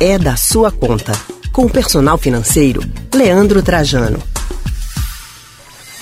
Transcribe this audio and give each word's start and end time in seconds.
é 0.00 0.18
da 0.18 0.34
sua 0.36 0.72
conta. 0.72 1.12
Com 1.52 1.66
o 1.66 1.70
personal 1.70 2.18
financeiro, 2.18 2.82
Leandro 3.14 3.62
Trajano. 3.62 4.18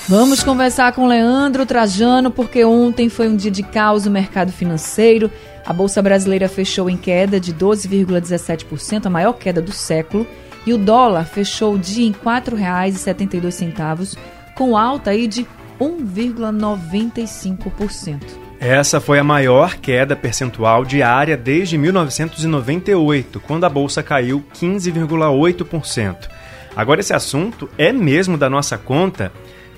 Vamos 0.09 0.43
conversar 0.43 0.93
com 0.93 1.07
Leandro 1.07 1.67
Trajano, 1.67 2.31
porque 2.31 2.65
ontem 2.65 3.11
foi 3.11 3.29
um 3.29 3.37
dia 3.37 3.51
de 3.51 3.63
caos 3.63 4.07
no 4.07 4.11
mercado 4.11 4.51
financeiro. 4.51 5.31
A 5.65 5.73
Bolsa 5.73 6.03
Brasileira 6.03 6.49
fechou 6.49 6.91
em 6.91 6.97
queda 6.97 7.39
de 7.39 7.53
12,17%, 7.53 9.07
a 9.07 9.11
maior 9.11 9.35
queda 9.35 9.61
do 9.61 9.71
século, 9.73 10.27
e 10.67 10.73
o 10.73 10.79
dólar 10.79 11.27
fechou 11.27 11.75
o 11.75 11.79
dia 11.79 12.07
em 12.07 12.13
R$ 12.13 12.19
4,72, 12.25 14.17
com 14.55 14.75
alta 14.77 15.11
aí 15.11 15.29
de 15.29 15.47
1,95%. 15.79 18.52
Essa 18.65 19.01
foi 19.01 19.19
a 19.19 19.25
maior 19.25 19.75
queda 19.75 20.15
percentual 20.15 20.85
diária 20.85 21.37
desde 21.37 21.77
1998, 21.77 23.41
quando 23.41 23.65
a 23.65 23.69
bolsa 23.69 24.05
caiu 24.05 24.41
15,8%. 24.55 26.29
Agora, 26.77 27.01
esse 27.01 27.13
assunto 27.13 27.69
é 27.77 27.93
mesmo 27.93 28.39
da 28.39 28.49
nossa 28.49 28.79
conta? 28.79 29.33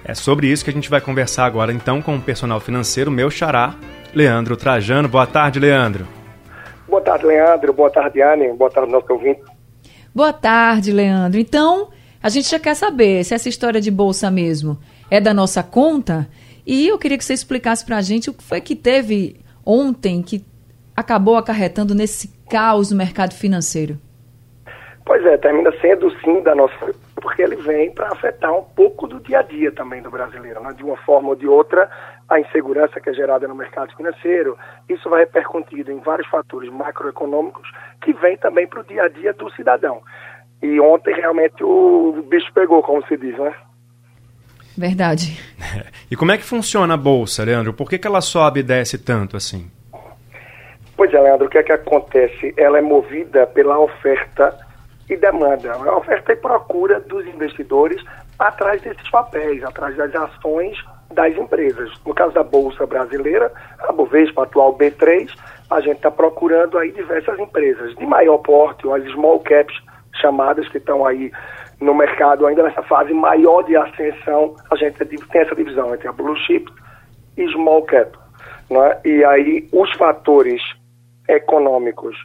É 0.05 0.13
sobre 0.13 0.49
isso 0.49 0.63
que 0.63 0.69
a 0.69 0.73
gente 0.75 0.91
vai 0.91 1.01
conversar 1.01 1.47
agora, 1.47 1.73
então, 1.73 2.03
com 2.03 2.15
o 2.15 2.21
personal 2.21 2.61
financeiro, 2.61 3.11
meu 3.11 3.31
xará, 3.31 3.75
Leandro 4.15 4.55
Trajano. 4.55 5.09
Boa 5.09 5.27
tarde, 5.27 5.59
Leandro. 5.59 6.07
Boa 6.87 7.01
tarde, 7.01 7.25
Leandro. 7.25 7.73
Boa 7.73 7.91
tarde, 7.91 8.21
Anne. 8.21 8.53
Boa 8.53 8.71
tarde, 8.71 8.93
nosso 8.93 9.11
ouvinte. 9.11 9.41
Boa 10.15 10.33
tarde, 10.35 10.93
Leandro. 10.93 11.41
Então, 11.41 11.89
a 12.23 12.29
gente 12.29 12.51
já 12.51 12.59
quer 12.59 12.75
saber 12.75 13.25
se 13.25 13.33
essa 13.33 13.49
história 13.49 13.81
de 13.81 13.91
bolsa 13.91 14.31
mesmo 14.31 14.79
é 15.11 15.23
da 15.23 15.33
nossa 15.33 15.63
conta. 15.63 16.29
E 16.67 16.89
eu 16.89 16.99
queria 16.99 17.19
que 17.19 17.25
você 17.25 17.35
explicasse 17.35 17.85
para 17.85 17.99
a 17.99 18.03
gente 18.03 18.31
o 18.31 18.35
que 18.35 18.43
foi 18.43 18.61
que 18.61 18.75
teve 18.75 19.41
ontem 19.65 20.23
que 20.23 20.45
acabou 20.97 21.37
acarretando 21.37 21.95
nesse 21.95 22.29
caos 22.49 22.91
no 22.91 22.97
mercado 22.97 23.35
financeiro. 23.35 23.99
Pois 25.07 25.25
é, 25.27 25.37
termina 25.37 25.71
sendo 25.83 26.11
sim 26.21 26.41
da 26.43 26.55
nossa, 26.55 26.95
porque 27.17 27.43
ele 27.43 27.57
vem 27.57 27.93
para 27.93 28.09
afetar 28.09 28.57
um 28.57 28.63
pouco 28.63 29.07
do 29.07 29.21
dia 29.21 29.41
a 29.41 29.43
dia 29.43 29.71
também 29.71 30.01
do 30.01 30.11
brasileiro, 30.11 30.63
né? 30.63 30.73
de 30.73 30.83
uma 30.83 30.97
forma 30.99 31.29
ou 31.29 31.37
de 31.37 31.47
outra, 31.47 31.91
a 32.27 32.41
insegurança 32.41 32.99
que 32.99 33.11
é 33.11 33.13
gerada 33.13 33.47
no 33.47 33.55
mercado 33.55 33.95
financeiro, 33.95 34.57
isso 34.89 35.11
vai 35.11 35.21
repercutindo 35.21 35.93
em 35.93 36.01
vários 36.01 36.27
fatores 36.29 36.71
macroeconômicos 36.73 37.71
que 38.01 38.15
vem 38.15 38.39
também 38.39 38.67
para 38.67 38.81
o 38.81 38.85
dia 38.85 39.03
a 39.03 39.09
dia 39.09 39.35
do 39.35 39.51
cidadão. 39.51 40.01
E 40.63 40.81
ontem 40.81 41.15
realmente 41.15 41.63
o 41.63 42.25
bicho 42.27 42.51
pegou, 42.55 42.83
como 42.83 43.07
se 43.07 43.19
diz, 43.19 43.37
né? 43.39 43.55
Verdade. 44.77 45.39
E 46.11 46.17
como 46.17 46.31
é 46.31 46.37
que 46.37 46.45
funciona 46.45 46.95
a 46.95 46.97
bolsa, 46.97 47.43
Leandro? 47.43 47.73
Por 47.73 47.89
que, 47.89 47.99
que 47.99 48.07
ela 48.07 48.21
sobe 48.21 48.61
e 48.61 48.63
desce 48.63 48.99
tanto 48.99 49.37
assim? 49.37 49.69
Pois 50.97 51.13
é, 51.13 51.21
Leandro, 51.21 51.47
o 51.47 51.51
que 51.51 51.59
é 51.59 51.63
que 51.63 51.73
acontece? 51.73 52.55
Ela 52.57 52.79
é 52.79 52.83
movida 52.83 53.47
pela 53.49 53.81
oferta 53.81 54.57
e 55.09 55.17
demanda, 55.17 55.73
a 55.73 55.97
oferta 55.97 56.33
e 56.33 56.37
procura 56.37 57.01
dos 57.01 57.27
investidores 57.27 58.01
atrás 58.39 58.81
desses 58.83 59.09
papéis, 59.11 59.65
atrás 59.65 59.97
das 59.97 60.15
ações 60.15 60.79
das 61.11 61.37
empresas. 61.37 61.91
No 62.07 62.15
caso 62.15 62.33
da 62.33 62.43
Bolsa 62.43 62.87
Brasileira, 62.87 63.53
a 63.81 63.93
Bovespa, 63.93 64.45
atual 64.45 64.77
B3, 64.77 65.31
a 65.71 65.81
gente 65.81 65.97
está 65.97 66.11
procurando 66.11 66.79
aí 66.79 66.93
diversas 66.93 67.39
empresas 67.39 67.95
de 67.97 68.07
maior 68.07 68.39
porte, 68.39 68.89
as 68.91 69.05
small 69.13 69.41
caps 69.41 69.75
chamadas, 70.21 70.69
que 70.69 70.79
estão 70.79 71.07
aí 71.07 71.31
no 71.81 71.95
mercado 71.95 72.47
ainda 72.47 72.63
nessa 72.63 72.83
fase 72.83 73.13
maior 73.13 73.63
de 73.63 73.77
ascensão, 73.77 74.57
a 74.71 74.77
gente 74.77 75.05
tem 75.05 75.41
essa 75.41 75.55
divisão 75.55 75.95
entre 75.95 76.09
a 76.09 76.13
blue 76.13 76.37
chip 76.37 76.71
e 77.37 77.49
small 77.53 77.83
cap. 77.83 78.17
Né? 78.71 79.01
E 79.05 79.25
aí 79.25 79.69
os 79.73 79.91
fatores 79.97 80.63
econômicos 81.29 82.17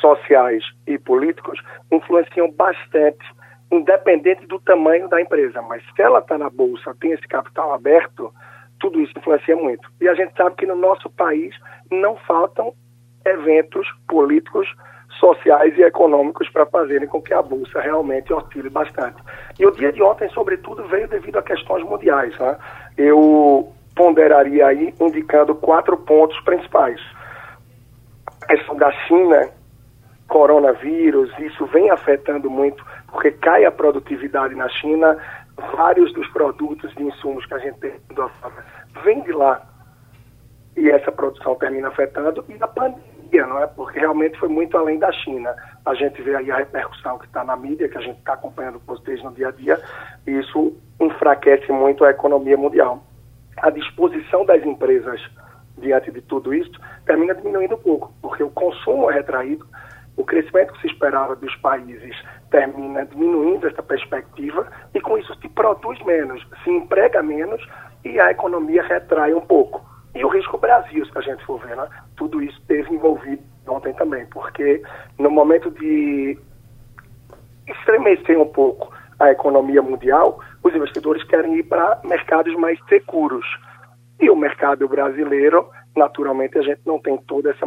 sociais 0.00 0.64
e 0.86 0.98
políticos 0.98 1.60
influenciam 1.90 2.50
bastante, 2.50 3.24
independente 3.70 4.46
do 4.46 4.58
tamanho 4.60 5.08
da 5.08 5.20
empresa. 5.20 5.62
Mas 5.62 5.82
se 5.94 6.02
ela 6.02 6.18
está 6.18 6.36
na 6.36 6.50
bolsa, 6.50 6.94
tem 7.00 7.12
esse 7.12 7.26
capital 7.28 7.72
aberto, 7.72 8.32
tudo 8.80 9.00
isso 9.00 9.12
influencia 9.16 9.56
muito. 9.56 9.88
E 10.00 10.08
a 10.08 10.14
gente 10.14 10.34
sabe 10.36 10.56
que 10.56 10.66
no 10.66 10.76
nosso 10.76 11.10
país 11.10 11.54
não 11.90 12.16
faltam 12.16 12.72
eventos 13.24 13.86
políticos, 14.08 14.68
sociais 15.18 15.76
e 15.76 15.82
econômicos 15.82 16.48
para 16.50 16.66
fazerem 16.66 17.08
com 17.08 17.20
que 17.20 17.34
a 17.34 17.42
bolsa 17.42 17.80
realmente 17.80 18.32
oscile 18.32 18.70
bastante. 18.70 19.16
E 19.58 19.66
o 19.66 19.70
dia 19.70 19.92
de 19.92 20.02
ontem, 20.02 20.28
sobretudo, 20.30 20.86
veio 20.88 21.08
devido 21.08 21.38
a 21.38 21.42
questões 21.42 21.84
mundiais. 21.84 22.36
Né? 22.38 22.56
Eu 22.96 23.72
ponderaria 23.94 24.66
aí 24.66 24.94
indicando 25.00 25.54
quatro 25.54 25.96
pontos 25.96 26.38
principais. 26.40 27.00
A 28.42 28.46
questão 28.46 28.76
da 28.76 28.90
China, 29.06 29.50
coronavírus, 30.28 31.30
isso 31.38 31.66
vem 31.66 31.90
afetando 31.90 32.48
muito, 32.48 32.84
porque 33.08 33.32
cai 33.32 33.64
a 33.64 33.72
produtividade 33.72 34.54
na 34.54 34.68
China, 34.68 35.16
vários 35.76 36.12
dos 36.12 36.28
produtos 36.28 36.92
e 36.96 37.02
insumos 37.02 37.44
que 37.46 37.54
a 37.54 37.58
gente 37.58 37.78
tem 37.80 37.92
do 38.14 38.30
vem 39.02 39.22
de 39.22 39.32
lá 39.32 39.62
e 40.76 40.88
essa 40.90 41.10
produção 41.10 41.56
termina 41.56 41.88
afetando, 41.88 42.44
e 42.48 42.56
a 42.60 42.68
pandemia, 42.68 43.07
não 43.36 43.62
é? 43.62 43.66
Porque 43.66 43.98
realmente 43.98 44.38
foi 44.38 44.48
muito 44.48 44.76
além 44.76 44.98
da 44.98 45.12
China. 45.12 45.54
A 45.84 45.94
gente 45.94 46.20
vê 46.22 46.34
aí 46.36 46.50
a 46.50 46.56
repercussão 46.56 47.18
que 47.18 47.26
está 47.26 47.44
na 47.44 47.56
mídia, 47.56 47.88
que 47.88 47.98
a 47.98 48.00
gente 48.00 48.18
está 48.18 48.34
acompanhando 48.34 48.80
com 48.80 48.94
vocês 48.94 49.22
no 49.22 49.32
dia 49.32 49.48
a 49.48 49.50
dia, 49.50 49.80
e 50.26 50.32
isso 50.32 50.76
enfraquece 51.00 51.70
muito 51.72 52.04
a 52.04 52.10
economia 52.10 52.56
mundial. 52.56 53.02
A 53.58 53.70
disposição 53.70 54.44
das 54.44 54.64
empresas 54.64 55.20
diante 55.78 56.10
de 56.10 56.20
tudo 56.22 56.54
isso 56.54 56.72
termina 57.06 57.34
diminuindo 57.34 57.74
um 57.74 57.78
pouco, 57.78 58.12
porque 58.20 58.42
o 58.42 58.50
consumo 58.50 59.10
é 59.10 59.14
retraído, 59.14 59.66
o 60.16 60.24
crescimento 60.24 60.72
que 60.72 60.80
se 60.80 60.88
esperava 60.88 61.36
dos 61.36 61.54
países 61.56 62.16
termina 62.50 63.06
diminuindo 63.06 63.68
essa 63.68 63.82
perspectiva 63.82 64.66
e 64.92 65.00
com 65.00 65.16
isso 65.16 65.32
se 65.40 65.48
produz 65.48 66.02
menos, 66.04 66.44
se 66.64 66.70
emprega 66.70 67.22
menos 67.22 67.64
e 68.04 68.18
a 68.18 68.30
economia 68.30 68.82
retrai 68.82 69.32
um 69.32 69.40
pouco. 69.40 69.86
E 70.18 70.24
o 70.24 70.28
risco 70.28 70.58
Brasil, 70.58 71.06
se 71.06 71.16
a 71.16 71.20
gente 71.20 71.44
for 71.44 71.60
ver, 71.60 71.76
né? 71.76 71.86
tudo 72.16 72.42
isso 72.42 72.60
teve 72.66 72.92
envolvido 72.92 73.40
ontem 73.68 73.94
também, 73.94 74.26
porque 74.26 74.82
no 75.16 75.30
momento 75.30 75.70
de 75.70 76.36
estremecer 77.68 78.36
um 78.36 78.48
pouco 78.48 78.92
a 79.20 79.30
economia 79.30 79.80
mundial, 79.80 80.40
os 80.64 80.74
investidores 80.74 81.22
querem 81.22 81.54
ir 81.58 81.62
para 81.62 82.00
mercados 82.02 82.52
mais 82.56 82.80
seguros. 82.88 83.46
E 84.18 84.28
o 84.28 84.34
mercado 84.34 84.88
brasileiro 84.88 85.70
naturalmente 85.94 86.58
a 86.58 86.62
gente 86.62 86.80
não 86.84 86.98
tem 86.98 87.16
toda 87.18 87.50
essa 87.50 87.64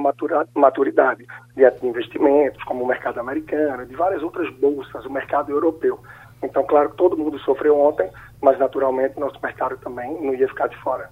maturidade 0.53 1.25
de 1.55 1.87
investimentos, 1.87 2.61
como 2.65 2.83
o 2.83 2.87
mercado 2.87 3.17
americano, 3.21 3.85
de 3.85 3.95
várias 3.95 4.21
outras 4.23 4.53
bolsas, 4.55 5.05
o 5.05 5.09
mercado 5.09 5.51
europeu. 5.51 5.99
Então, 6.43 6.63
claro, 6.65 6.89
todo 6.97 7.17
mundo 7.17 7.39
sofreu 7.39 7.79
ontem, 7.79 8.09
mas 8.41 8.59
naturalmente 8.59 9.17
nosso 9.17 9.39
mercado 9.41 9.77
também 9.77 10.21
não 10.21 10.33
ia 10.33 10.49
ficar 10.49 10.67
de 10.67 10.77
fora. 10.81 11.09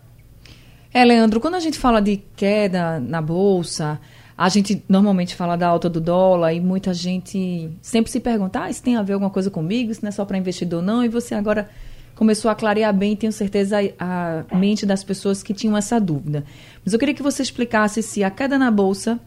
É, 0.93 1.05
Leandro, 1.05 1.39
quando 1.39 1.55
a 1.55 1.59
gente 1.59 1.77
fala 1.77 2.01
de 2.01 2.17
queda 2.35 2.99
na 2.99 3.21
bolsa, 3.21 3.99
a 4.37 4.49
gente 4.49 4.83
normalmente 4.89 5.35
fala 5.35 5.55
da 5.55 5.67
alta 5.67 5.89
do 5.89 6.01
dólar 6.01 6.53
e 6.53 6.59
muita 6.59 6.93
gente 6.93 7.69
sempre 7.81 8.11
se 8.11 8.19
pergunta: 8.19 8.63
ah, 8.63 8.69
isso 8.69 8.81
tem 8.81 8.95
a 8.95 9.03
ver 9.03 9.13
alguma 9.13 9.29
coisa 9.29 9.51
comigo? 9.51 9.91
Isso 9.91 10.01
não 10.01 10.09
é 10.09 10.11
só 10.11 10.25
para 10.25 10.37
investidor, 10.37 10.81
não? 10.81 11.03
E 11.03 11.09
você 11.09 11.35
agora 11.35 11.69
começou 12.15 12.49
a 12.49 12.55
clarear 12.55 12.93
bem, 12.93 13.15
tenho 13.15 13.31
certeza, 13.31 13.77
a, 13.99 14.43
a 14.49 14.55
mente 14.57 14.85
das 14.85 15.03
pessoas 15.03 15.43
que 15.43 15.53
tinham 15.53 15.77
essa 15.77 15.99
dúvida. 15.99 16.43
Mas 16.83 16.91
eu 16.91 16.99
queria 16.99 17.13
que 17.13 17.23
você 17.23 17.41
explicasse 17.41 18.01
se 18.01 18.23
a 18.23 18.31
queda 18.31 18.57
na 18.57 18.71
bolsa 18.71 19.19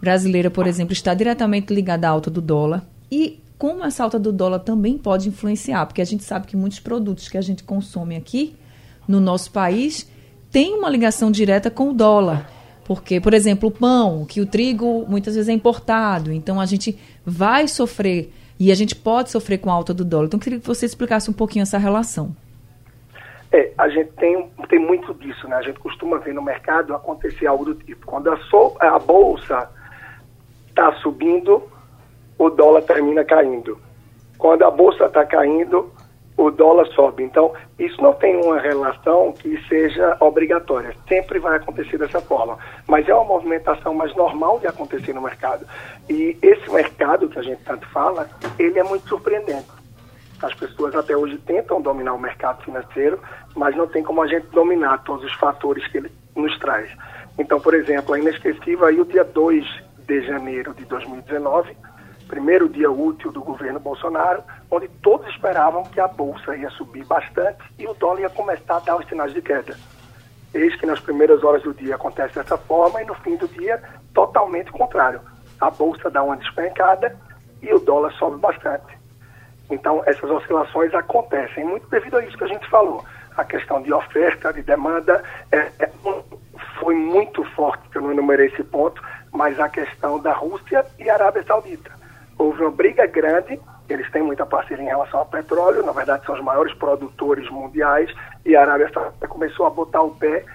brasileira, 0.00 0.50
por 0.50 0.66
exemplo, 0.66 0.92
está 0.92 1.14
diretamente 1.14 1.72
ligada 1.74 2.06
à 2.06 2.10
alta 2.10 2.30
do 2.30 2.40
dólar 2.40 2.84
e 3.10 3.40
como 3.58 3.84
essa 3.84 4.04
alta 4.04 4.18
do 4.18 4.32
dólar 4.32 4.60
também 4.60 4.96
pode 4.96 5.28
influenciar, 5.28 5.84
porque 5.86 6.00
a 6.00 6.04
gente 6.04 6.24
sabe 6.24 6.46
que 6.46 6.56
muitos 6.56 6.80
produtos 6.80 7.28
que 7.28 7.36
a 7.36 7.42
gente 7.42 7.62
consome 7.62 8.16
aqui 8.16 8.54
no 9.06 9.20
nosso 9.20 9.50
país 9.50 10.08
têm 10.50 10.74
uma 10.74 10.88
ligação 10.88 11.30
direta 11.30 11.70
com 11.70 11.90
o 11.90 11.94
dólar. 11.94 12.48
Porque, 12.84 13.20
por 13.20 13.32
exemplo, 13.32 13.68
o 13.68 13.72
pão, 13.72 14.24
que 14.24 14.40
o 14.40 14.46
trigo 14.46 15.06
muitas 15.08 15.34
vezes 15.34 15.48
é 15.48 15.52
importado, 15.52 16.32
então 16.32 16.60
a 16.60 16.66
gente 16.66 16.98
vai 17.24 17.68
sofrer 17.68 18.32
e 18.58 18.72
a 18.72 18.74
gente 18.74 18.96
pode 18.96 19.30
sofrer 19.30 19.58
com 19.58 19.70
a 19.70 19.72
alta 19.72 19.94
do 19.94 20.04
dólar. 20.04 20.26
Então, 20.26 20.38
eu 20.38 20.42
queria 20.42 20.60
que 20.60 20.66
você 20.66 20.86
explicasse 20.86 21.30
um 21.30 21.32
pouquinho 21.32 21.62
essa 21.62 21.78
relação. 21.78 22.34
É, 23.52 23.72
a 23.76 23.88
gente 23.88 24.10
tem, 24.12 24.48
tem 24.68 24.78
muito 24.78 25.12
disso, 25.14 25.48
né? 25.48 25.56
A 25.56 25.62
gente 25.62 25.78
costuma 25.78 26.18
ver 26.18 26.34
no 26.34 26.42
mercado 26.42 26.94
acontecer 26.94 27.46
algo 27.46 27.64
do 27.64 27.74
tipo. 27.74 28.06
Quando 28.06 28.30
a, 28.30 28.36
so, 28.48 28.76
a 28.78 28.98
bolsa 28.98 29.68
está 30.68 30.92
subindo, 31.00 31.62
o 32.38 32.50
dólar 32.50 32.82
termina 32.82 33.24
caindo. 33.24 33.78
Quando 34.38 34.62
a 34.62 34.70
bolsa 34.70 35.06
está 35.06 35.24
caindo, 35.24 35.92
o 36.40 36.50
dólar 36.50 36.86
sobe. 36.88 37.22
Então, 37.22 37.52
isso 37.78 38.00
não 38.00 38.14
tem 38.14 38.34
uma 38.36 38.58
relação 38.58 39.32
que 39.32 39.62
seja 39.68 40.16
obrigatória. 40.20 40.94
Sempre 41.06 41.38
vai 41.38 41.56
acontecer 41.56 41.98
dessa 41.98 42.18
forma. 42.20 42.58
Mas 42.88 43.06
é 43.06 43.14
uma 43.14 43.24
movimentação 43.24 43.92
mais 43.92 44.14
normal 44.16 44.58
de 44.58 44.66
acontecer 44.66 45.12
no 45.12 45.20
mercado. 45.20 45.66
E 46.08 46.38
esse 46.40 46.70
mercado 46.72 47.28
que 47.28 47.38
a 47.38 47.42
gente 47.42 47.62
tanto 47.62 47.86
fala, 47.88 48.26
ele 48.58 48.78
é 48.78 48.82
muito 48.82 49.06
surpreendente. 49.06 49.68
As 50.40 50.54
pessoas 50.54 50.94
até 50.94 51.14
hoje 51.14 51.36
tentam 51.36 51.82
dominar 51.82 52.14
o 52.14 52.18
mercado 52.18 52.62
financeiro, 52.64 53.20
mas 53.54 53.76
não 53.76 53.86
tem 53.86 54.02
como 54.02 54.22
a 54.22 54.26
gente 54.26 54.46
dominar 54.46 55.04
todos 55.04 55.22
os 55.26 55.34
fatores 55.34 55.86
que 55.88 55.98
ele 55.98 56.10
nos 56.34 56.58
traz. 56.58 56.90
Então, 57.38 57.60
por 57.60 57.74
exemplo, 57.74 58.14
é 58.14 58.18
inesquecível 58.18 58.86
aí 58.86 58.98
o 58.98 59.04
dia 59.04 59.24
2 59.24 59.66
de 60.06 60.22
janeiro 60.22 60.72
de 60.72 60.86
2019, 60.86 61.76
primeiro 62.30 62.68
dia 62.68 62.88
útil 62.88 63.32
do 63.32 63.42
governo 63.42 63.80
Bolsonaro, 63.80 64.44
onde 64.70 64.86
todos 65.02 65.26
esperavam 65.28 65.82
que 65.82 65.98
a 65.98 66.06
bolsa 66.06 66.56
ia 66.56 66.70
subir 66.70 67.04
bastante 67.04 67.58
e 67.76 67.86
o 67.88 67.94
dólar 67.94 68.20
ia 68.20 68.30
começar 68.30 68.76
a 68.76 68.80
dar 68.80 68.96
os 68.96 69.06
sinais 69.08 69.34
de 69.34 69.42
queda. 69.42 69.76
Eis 70.54 70.76
que 70.76 70.86
nas 70.86 71.00
primeiras 71.00 71.42
horas 71.42 71.62
do 71.62 71.74
dia 71.74 71.96
acontece 71.96 72.36
dessa 72.36 72.56
forma 72.56 73.02
e 73.02 73.04
no 73.04 73.14
fim 73.16 73.36
do 73.36 73.48
dia, 73.48 73.82
totalmente 74.14 74.70
contrário. 74.70 75.20
A 75.60 75.70
bolsa 75.70 76.08
dá 76.08 76.22
uma 76.22 76.36
despencada 76.36 77.16
e 77.60 77.74
o 77.74 77.80
dólar 77.80 78.12
sobe 78.12 78.38
bastante. 78.38 78.96
Então, 79.68 80.02
essas 80.06 80.30
oscilações 80.30 80.94
acontecem 80.94 81.64
muito 81.64 81.88
devido 81.88 82.16
a 82.16 82.24
isso 82.24 82.38
que 82.38 82.44
a 82.44 82.48
gente 82.48 82.68
falou. 82.70 83.04
A 83.36 83.44
questão 83.44 83.82
de 83.82 83.92
oferta, 83.92 84.52
de 84.52 84.62
demanda, 84.62 85.22
é, 85.50 85.70
é, 85.78 85.90
foi 86.78 86.94
muito 86.94 87.44
forte, 87.56 87.88
que 87.88 87.98
eu 87.98 88.02
não 88.02 88.12
enumerei 88.12 88.46
esse 88.46 88.62
ponto, 88.64 89.02
mas 89.32 89.58
a 89.58 89.68
questão 89.68 90.18
da 90.18 90.32
Rússia 90.32 90.84
e 90.98 91.10
Arábia 91.10 91.44
Saudita. 91.44 91.99
Houve 92.40 92.62
uma 92.62 92.70
briga 92.70 93.06
grande, 93.06 93.60
eles 93.86 94.10
têm 94.10 94.22
muita 94.22 94.46
parceria 94.46 94.82
em 94.82 94.88
relação 94.88 95.20
ao 95.20 95.26
petróleo, 95.26 95.84
na 95.84 95.92
verdade 95.92 96.24
são 96.24 96.34
os 96.34 96.42
maiores 96.42 96.72
produtores 96.72 97.46
mundiais, 97.50 98.10
e 98.46 98.56
a 98.56 98.62
Arábia 98.62 98.90
Saudita 98.90 99.28
começou 99.28 99.66
a 99.66 99.70
botar 99.70 100.00
o 100.00 100.14
pé, 100.14 100.46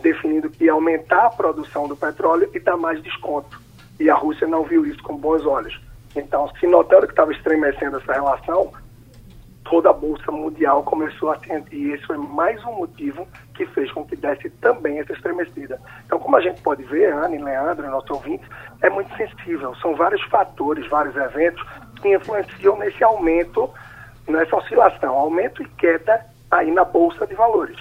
definindo 0.00 0.48
que 0.48 0.64
ia 0.64 0.72
aumentar 0.72 1.26
a 1.26 1.28
produção 1.28 1.86
do 1.86 1.94
petróleo 1.94 2.48
e 2.54 2.58
dar 2.58 2.78
mais 2.78 3.02
desconto. 3.02 3.60
E 4.00 4.08
a 4.08 4.14
Rússia 4.14 4.46
não 4.46 4.62
viu 4.62 4.86
isso 4.86 5.02
com 5.02 5.18
bons 5.18 5.44
olhos. 5.44 5.78
Então, 6.16 6.48
se 6.58 6.66
notando 6.66 7.06
que 7.06 7.12
estava 7.12 7.30
estremecendo 7.30 7.98
essa 7.98 8.14
relação, 8.14 8.72
toda 9.64 9.90
a 9.90 9.92
Bolsa 9.92 10.32
Mundial 10.32 10.82
começou 10.82 11.30
a 11.30 11.38
sentir. 11.40 11.92
Esse 11.92 12.06
foi 12.06 12.16
mais 12.16 12.64
um 12.64 12.72
motivo 12.72 13.28
que 13.54 13.64
fez 13.66 13.90
com 13.92 14.04
que 14.04 14.16
desse 14.16 14.50
também 14.50 14.98
essa 14.98 15.12
estremecida. 15.12 15.80
Então, 16.04 16.18
como 16.18 16.36
a 16.36 16.40
gente 16.40 16.60
pode 16.60 16.82
ver, 16.84 17.12
Ana 17.12 17.34
e 17.34 17.42
Leandro, 17.42 17.88
nosso 17.90 18.12
ouvinte, 18.12 18.44
é 18.82 18.90
muito 18.90 19.14
sensível. 19.16 19.74
São 19.76 19.94
vários 19.94 20.22
fatores, 20.24 20.86
vários 20.88 21.14
eventos 21.16 21.64
que 22.02 22.14
influenciam 22.14 22.78
nesse 22.78 23.02
aumento, 23.02 23.70
nessa 24.28 24.56
oscilação, 24.56 25.14
aumento 25.14 25.62
e 25.62 25.68
queda 25.68 26.26
aí 26.50 26.70
na 26.70 26.84
Bolsa 26.84 27.26
de 27.26 27.34
Valores. 27.34 27.78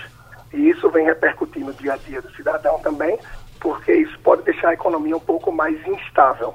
E 0.53 0.69
isso 0.69 0.89
vem 0.91 1.05
repercutindo 1.05 1.67
no 1.67 1.73
dia 1.73 1.93
a 1.93 1.97
dia 1.97 2.21
do 2.21 2.31
cidadão 2.33 2.79
também, 2.79 3.17
porque 3.59 3.93
isso 3.93 4.17
pode 4.19 4.43
deixar 4.43 4.69
a 4.69 4.73
economia 4.73 5.17
um 5.17 5.19
pouco 5.19 5.51
mais 5.51 5.75
instável. 5.87 6.53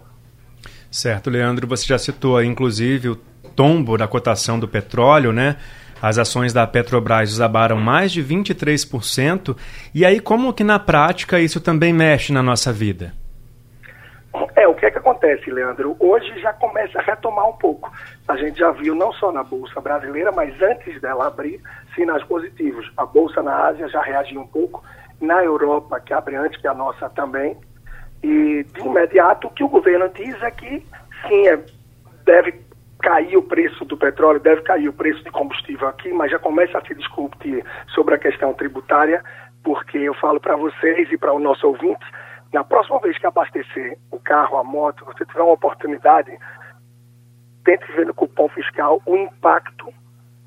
Certo, 0.91 1.29
Leandro, 1.29 1.67
você 1.67 1.87
já 1.87 1.99
citou, 1.99 2.43
inclusive, 2.43 3.09
o 3.09 3.17
tombo 3.17 3.99
da 3.99 4.07
cotação 4.07 4.59
do 4.59 4.69
petróleo, 4.69 5.33
né? 5.33 5.57
As 6.01 6.19
ações 6.19 6.53
da 6.53 6.67
Petrobras 6.67 7.31
desabaram 7.31 7.77
mais 7.77 8.13
de 8.13 8.23
23%. 8.23 9.57
E 9.95 10.05
aí, 10.05 10.21
como 10.21 10.53
que 10.53 10.63
na 10.63 10.79
prática 10.79 11.41
isso 11.41 11.61
também 11.61 11.93
mexe 11.93 12.33
na 12.33 12.43
nossa 12.43 12.73
vida? 12.73 13.13
É, 14.55 14.69
o 14.69 14.75
que 14.75 14.87
é 14.87 14.91
que 14.91 14.99
acontece, 14.99 15.51
Leandro? 15.51 15.97
Hoje 15.99 16.39
já 16.41 16.53
começa 16.53 16.99
a 16.99 17.03
retomar 17.03 17.49
um 17.49 17.55
pouco. 17.55 17.93
A 18.29 18.37
gente 18.37 18.59
já 18.59 18.71
viu, 18.71 18.95
não 18.95 19.13
só 19.13 19.33
na 19.33 19.43
Bolsa 19.43 19.81
brasileira, 19.81 20.31
mas 20.33 20.61
antes 20.61 21.01
dela 21.01 21.27
abrir, 21.27 21.61
sinais 21.95 22.23
positivos. 22.25 22.91
A 22.97 23.07
Bolsa 23.07 23.43
na 23.43 23.67
Ásia 23.67 23.89
já 23.89 24.03
reagiu 24.03 24.41
um 24.41 24.47
pouco. 24.47 24.83
Na 25.21 25.43
Europa, 25.43 25.99
que 26.01 26.13
abre 26.13 26.37
antes 26.37 26.61
que 26.61 26.69
a 26.69 26.75
nossa 26.75 27.09
também, 27.11 27.57
e, 28.23 28.65
de 28.73 28.81
imediato, 28.81 29.47
o 29.47 29.51
que 29.51 29.65
o 29.65 29.69
governo 29.69 30.09
diz 30.11 30.41
é 30.43 30.51
que, 30.51 30.85
sim, 31.27 31.49
é, 31.49 31.59
deve 32.25 32.55
cair 33.01 33.37
o 33.37 33.43
preço 33.43 33.68
petróleo, 33.99 34.41
deve 34.41 34.63
cair 34.63 34.89
o 34.89 34.93
preço 34.93 35.23
de 35.23 35.31
combustível 35.31 35.89
aqui, 35.89 36.13
mas 36.13 36.31
já 36.31 36.39
começa 36.39 36.79
a 36.79 36.85
se 36.85 36.95
discutir 36.95 37.65
sobre 37.89 38.15
a 38.15 38.19
questão 38.19 38.55
tributária, 38.55 39.23
porque 39.63 39.99
eu 39.99 40.15
falo 40.15 40.41
para 40.41 40.57
vocês 40.57 41.11
e 41.11 41.19
para 41.19 41.33
o 41.33 41.39
nosso 41.39 41.67
ouvinte, 41.67 42.05
na 42.53 42.65
próxima 42.65 42.99
vez 43.01 43.19
que 43.19 43.27
abastecer 43.27 43.99
o 44.11 44.19
carro, 44.19 44.57
a 44.57 44.65
moto, 44.65 45.05
você 45.05 45.25
tiver 45.27 45.43
uma 45.43 45.53
oportunidade, 45.53 46.31
tente 47.65 47.91
ver 47.93 48.07
no 48.07 48.15
cupom 48.15 48.49
fiscal 48.49 49.03
o 49.05 49.17
impacto 49.17 49.93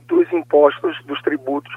dos 0.08 0.32
impostos, 0.34 0.98
dos 1.06 1.22
tributos 1.22 1.74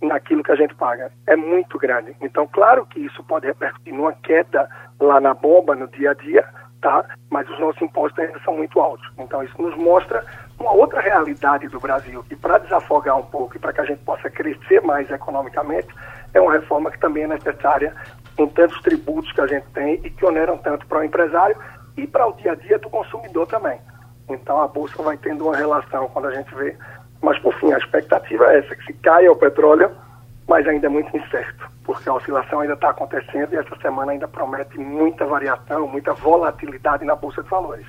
naquilo 0.00 0.42
que 0.42 0.52
a 0.52 0.56
gente 0.56 0.74
paga. 0.74 1.10
É 1.26 1.36
muito 1.36 1.78
grande. 1.78 2.14
Então, 2.20 2.46
claro 2.46 2.86
que 2.86 3.00
isso 3.00 3.22
pode 3.24 3.46
repercutir 3.46 3.92
numa 3.92 4.12
queda 4.12 4.68
lá 5.00 5.20
na 5.20 5.34
bomba, 5.34 5.74
no 5.74 5.88
dia 5.88 6.10
a 6.10 6.14
dia, 6.14 6.44
tá? 6.80 7.04
Mas 7.30 7.48
os 7.50 7.58
nossos 7.58 7.80
impostos 7.82 8.18
ainda 8.18 8.38
são 8.44 8.56
muito 8.56 8.78
altos. 8.80 9.06
Então, 9.18 9.42
isso 9.42 9.60
nos 9.60 9.76
mostra 9.76 10.24
uma 10.58 10.72
outra 10.72 11.00
realidade 11.00 11.68
do 11.68 11.78
Brasil. 11.78 12.24
E 12.30 12.36
para 12.36 12.58
desafogar 12.58 13.16
um 13.16 13.24
pouco 13.24 13.56
e 13.56 13.58
para 13.58 13.72
que 13.72 13.80
a 13.80 13.84
gente 13.84 14.02
possa 14.04 14.30
crescer 14.30 14.80
mais 14.82 15.10
economicamente, 15.10 15.88
é 16.32 16.40
uma 16.40 16.52
reforma 16.52 16.90
que 16.90 16.98
também 16.98 17.24
é 17.24 17.28
necessária 17.28 17.94
em 18.38 18.46
tantos 18.48 18.80
tributos 18.82 19.32
que 19.32 19.40
a 19.40 19.46
gente 19.46 19.66
tem 19.74 20.00
e 20.04 20.10
que 20.10 20.24
oneram 20.24 20.58
tanto 20.58 20.86
para 20.86 20.98
o 20.98 21.04
empresário 21.04 21.56
e 21.96 22.06
para 22.06 22.26
o 22.26 22.32
dia 22.34 22.52
a 22.52 22.54
dia 22.54 22.78
do 22.78 22.90
consumidor 22.90 23.46
também. 23.46 23.78
Então, 24.28 24.60
a 24.60 24.66
Bolsa 24.66 25.02
vai 25.02 25.16
tendo 25.16 25.44
uma 25.46 25.56
relação 25.56 26.08
quando 26.08 26.26
a 26.26 26.34
gente 26.34 26.52
vê 26.54 26.76
mas, 27.22 27.38
por 27.38 27.54
fim, 27.58 27.72
a 27.72 27.78
expectativa 27.78 28.52
é 28.52 28.58
essa, 28.58 28.76
que 28.76 28.84
se 28.84 28.92
caia 28.94 29.30
o 29.32 29.36
petróleo, 29.36 29.90
mas 30.46 30.66
ainda 30.66 30.86
é 30.86 30.88
muito 30.88 31.16
incerto, 31.16 31.68
porque 31.84 32.08
a 32.08 32.14
oscilação 32.14 32.60
ainda 32.60 32.74
está 32.74 32.90
acontecendo 32.90 33.52
e 33.52 33.56
essa 33.56 33.76
semana 33.76 34.12
ainda 34.12 34.28
promete 34.28 34.78
muita 34.78 35.24
variação, 35.26 35.88
muita 35.88 36.12
volatilidade 36.12 37.04
na 37.04 37.16
Bolsa 37.16 37.42
de 37.42 37.48
Valores. 37.48 37.86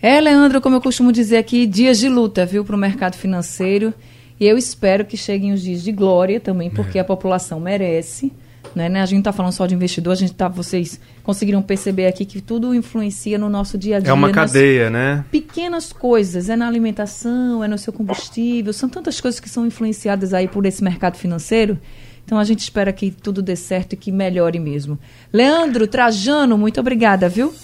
É, 0.00 0.20
Leandro, 0.20 0.60
como 0.60 0.76
eu 0.76 0.80
costumo 0.80 1.10
dizer 1.10 1.38
aqui, 1.38 1.66
dias 1.66 1.98
de 1.98 2.08
luta, 2.08 2.46
viu, 2.46 2.64
para 2.64 2.76
o 2.76 2.78
mercado 2.78 3.16
financeiro. 3.16 3.92
E 4.38 4.46
eu 4.46 4.56
espero 4.56 5.04
que 5.04 5.16
cheguem 5.16 5.52
os 5.52 5.60
dias 5.60 5.82
de 5.82 5.90
glória 5.90 6.38
também, 6.38 6.70
porque 6.70 6.98
é. 6.98 7.00
a 7.00 7.04
população 7.04 7.58
merece. 7.58 8.32
Né? 8.74 8.86
A 8.86 9.06
gente 9.06 9.14
não 9.14 9.20
está 9.20 9.32
falando 9.32 9.52
só 9.52 9.66
de 9.66 9.74
investidor, 9.74 10.12
a 10.12 10.16
gente 10.16 10.34
tá, 10.34 10.46
vocês 10.46 11.00
conseguiram 11.24 11.60
perceber 11.62 12.06
aqui 12.06 12.24
que 12.24 12.40
tudo 12.40 12.74
influencia 12.74 13.38
no 13.38 13.48
nosso 13.48 13.76
dia 13.76 13.96
a 13.96 14.00
dia. 14.00 14.10
É 14.10 14.12
uma 14.12 14.30
cadeia, 14.30 14.90
né? 14.90 15.24
Pequenas 15.32 15.92
coisas, 15.92 16.48
é 16.48 16.54
na 16.54 16.68
alimentação, 16.68 17.64
é 17.64 17.68
no 17.68 17.78
seu 17.78 17.92
combustível, 17.92 18.72
são 18.72 18.88
tantas 18.88 19.20
coisas 19.20 19.40
que 19.40 19.48
são 19.48 19.66
influenciadas 19.66 20.32
aí 20.32 20.46
por 20.46 20.64
esse 20.66 20.84
mercado 20.84 21.16
financeiro. 21.16 21.78
Então 22.24 22.38
a 22.38 22.44
gente 22.44 22.60
espera 22.60 22.92
que 22.92 23.10
tudo 23.10 23.40
dê 23.40 23.56
certo 23.56 23.94
e 23.94 23.96
que 23.96 24.12
melhore 24.12 24.60
mesmo. 24.60 24.98
Leandro 25.32 25.86
Trajano, 25.86 26.58
muito 26.58 26.78
obrigada, 26.78 27.28
viu? 27.28 27.54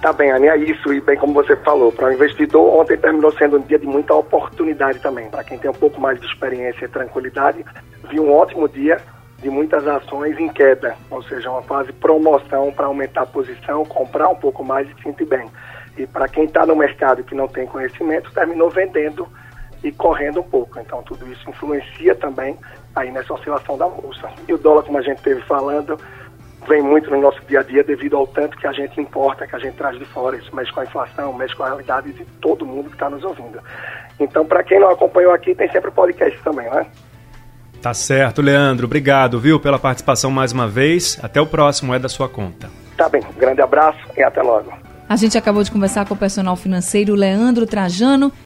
Tá 0.00 0.12
bem, 0.12 0.30
Aninha, 0.30 0.52
é 0.52 0.58
isso. 0.58 0.92
E 0.92 1.00
bem 1.00 1.16
como 1.16 1.32
você 1.32 1.56
falou, 1.56 1.90
para 1.90 2.08
o 2.08 2.12
investidor, 2.12 2.80
ontem 2.80 2.96
terminou 2.96 3.32
sendo 3.32 3.56
um 3.56 3.62
dia 3.62 3.78
de 3.78 3.86
muita 3.86 4.14
oportunidade 4.14 4.98
também. 5.00 5.28
Para 5.30 5.42
quem 5.42 5.58
tem 5.58 5.70
um 5.70 5.74
pouco 5.74 6.00
mais 6.00 6.20
de 6.20 6.26
experiência 6.26 6.84
e 6.84 6.88
tranquilidade, 6.88 7.64
viu 8.10 8.24
um 8.24 8.32
ótimo 8.32 8.68
dia 8.68 9.00
de 9.42 9.50
muitas 9.50 9.86
ações 9.86 10.38
em 10.38 10.48
queda, 10.48 10.96
ou 11.10 11.22
seja, 11.22 11.50
uma 11.50 11.62
fase 11.62 11.92
promoção 11.92 12.72
para 12.72 12.86
aumentar 12.86 13.22
a 13.22 13.26
posição, 13.26 13.84
comprar 13.84 14.28
um 14.28 14.34
pouco 14.34 14.64
mais 14.64 14.88
e 14.88 14.94
se 14.94 15.02
sentir 15.02 15.26
bem. 15.26 15.50
E 15.96 16.06
para 16.06 16.28
quem 16.28 16.44
está 16.44 16.64
no 16.66 16.76
mercado 16.76 17.24
que 17.24 17.34
não 17.34 17.48
tem 17.48 17.66
conhecimento, 17.66 18.32
terminou 18.32 18.70
vendendo 18.70 19.26
e 19.82 19.92
correndo 19.92 20.40
um 20.40 20.44
pouco. 20.44 20.78
Então 20.78 21.02
tudo 21.02 21.30
isso 21.30 21.48
influencia 21.48 22.14
também 22.14 22.56
aí 22.94 23.10
nessa 23.10 23.32
oscilação 23.34 23.76
da 23.76 23.88
bolsa. 23.88 24.28
E 24.48 24.52
o 24.52 24.58
dólar, 24.58 24.82
como 24.82 24.98
a 24.98 25.02
gente 25.02 25.18
esteve 25.18 25.40
falando, 25.42 25.98
vem 26.66 26.82
muito 26.82 27.10
no 27.10 27.20
nosso 27.20 27.40
dia 27.48 27.60
a 27.60 27.62
dia 27.62 27.82
devido 27.82 28.16
ao 28.16 28.26
tanto 28.26 28.56
que 28.56 28.66
a 28.66 28.72
gente 28.72 29.00
importa, 29.00 29.46
que 29.46 29.56
a 29.56 29.58
gente 29.58 29.76
traz 29.76 29.98
de 29.98 30.04
fora. 30.06 30.36
Isso 30.36 30.54
mexe 30.54 30.72
com 30.72 30.80
a 30.80 30.84
inflação, 30.84 31.32
mexe 31.32 31.54
com 31.54 31.62
a 31.62 31.66
realidade 31.66 32.12
de 32.12 32.24
todo 32.40 32.66
mundo 32.66 32.88
que 32.88 32.96
está 32.96 33.08
nos 33.08 33.22
ouvindo. 33.24 33.60
Então, 34.18 34.44
para 34.44 34.62
quem 34.62 34.80
não 34.80 34.90
acompanhou 34.90 35.32
aqui, 35.32 35.54
tem 35.54 35.70
sempre 35.70 35.90
o 35.90 35.92
podcast 35.92 36.38
também, 36.42 36.68
né? 36.70 36.86
Tá 37.82 37.94
certo, 37.94 38.42
Leandro. 38.42 38.86
Obrigado, 38.86 39.38
viu, 39.38 39.60
pela 39.60 39.78
participação 39.78 40.30
mais 40.30 40.52
uma 40.52 40.66
vez. 40.66 41.18
Até 41.22 41.40
o 41.40 41.46
próximo 41.46 41.94
é 41.94 41.98
da 41.98 42.08
sua 42.08 42.28
conta. 42.28 42.68
Tá 42.96 43.08
bem. 43.08 43.22
grande 43.36 43.60
abraço 43.60 43.98
e 44.16 44.22
até 44.22 44.42
logo. 44.42 44.72
A 45.08 45.14
gente 45.14 45.38
acabou 45.38 45.62
de 45.62 45.70
conversar 45.70 46.04
com 46.04 46.14
o 46.14 46.16
personal 46.16 46.56
financeiro 46.56 47.14
Leandro 47.14 47.64
Trajano. 47.64 48.32